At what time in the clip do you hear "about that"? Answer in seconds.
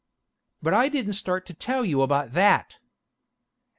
2.01-2.77